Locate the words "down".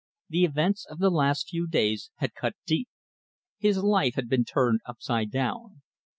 5.29-5.83